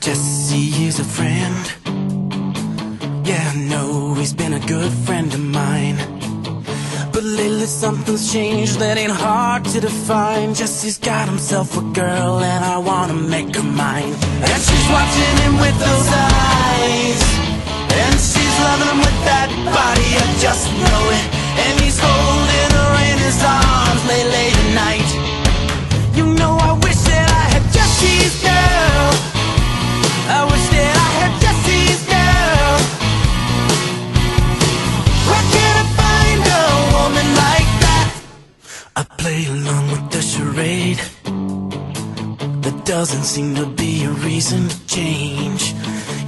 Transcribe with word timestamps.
Jessie 0.00 0.84
is 0.84 0.98
a 0.98 1.04
friend. 1.04 1.64
Yeah, 3.26 3.52
I 3.54 3.56
know 3.70 4.14
he's 4.14 4.34
been 4.34 4.52
a 4.52 4.60
good 4.60 4.92
friend 5.06 5.32
of 5.32 5.40
mine. 5.40 5.96
But 7.12 7.24
lately 7.24 7.66
something's 7.66 8.32
changed 8.32 8.78
that 8.80 8.98
ain't 8.98 9.12
hard 9.12 9.64
to 9.66 9.80
define. 9.80 10.52
Jessie's 10.52 10.98
got 10.98 11.28
himself 11.28 11.76
a 11.78 11.82
girl 11.92 12.40
and 12.40 12.64
I 12.64 12.78
wanna 12.78 13.14
make 13.14 13.54
her 13.56 13.62
mine. 13.62 14.14
And 14.50 14.60
she's 14.66 14.88
watching 14.96 15.36
him 15.44 15.54
with 15.58 15.78
those 15.78 16.08
eyes. 16.12 16.93
Play 39.24 39.46
along 39.46 39.84
with 39.90 40.06
the 40.10 40.20
charade. 40.20 41.00
There 42.62 42.78
doesn't 42.84 43.24
seem 43.24 43.54
to 43.54 43.64
be 43.64 44.04
a 44.04 44.10
reason 44.28 44.68
to 44.68 44.78
change. 44.86 45.62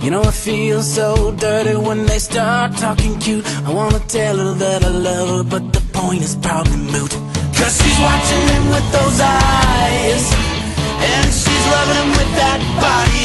You 0.03 0.11
know, 0.13 0.23
I 0.23 0.31
feel 0.31 0.81
so 0.83 1.09
dirty 1.33 1.77
when 1.89 2.07
they 2.07 2.19
start 2.19 2.69
talking 2.79 3.19
cute. 3.19 3.45
I 3.69 3.71
wanna 3.81 4.03
tell 4.17 4.37
her 4.45 4.55
that 4.65 4.81
I 4.83 4.93
love 5.09 5.29
her, 5.35 5.45
but 5.55 5.65
the 5.77 5.83
point 6.01 6.23
is 6.23 6.37
probably 6.37 6.81
moot. 6.95 7.13
Cause 7.59 7.75
she's 7.81 8.01
watching 8.09 8.45
him 8.55 8.65
with 8.75 8.87
those 8.97 9.19
eyes. 9.21 10.25
And 11.13 11.27
she's 11.41 11.65
loving 11.75 11.99
him 12.03 12.11
with 12.21 12.33
that 12.41 12.61
body, 12.87 13.23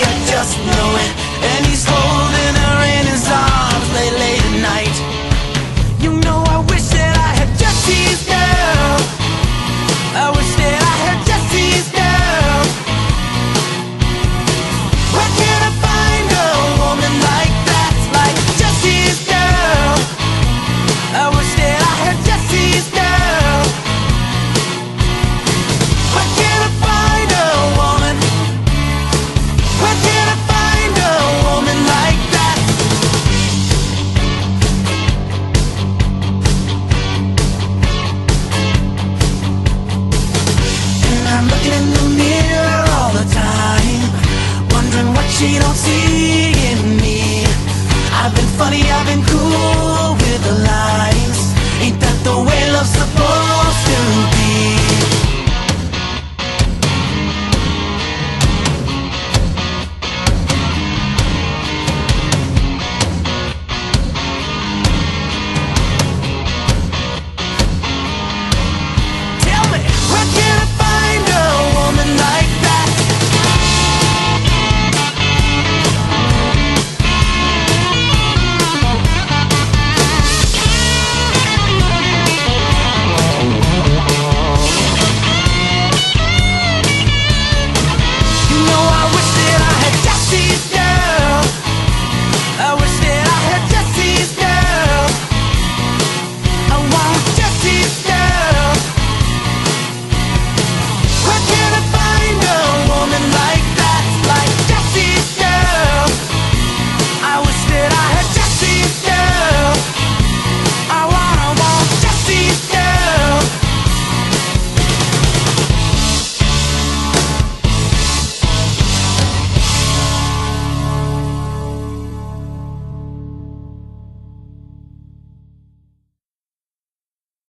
driving 49.03 49.23
cool 49.25 50.13
with 50.13 50.43
the 50.43 50.53
lines. 50.53 51.53
Ain't 51.81 51.99
that 52.01 52.23
the 52.23 52.37
way 52.37 52.71
love's 52.71 52.89
supposed 52.89 53.85
to 53.87 54.35
be? 54.35 54.40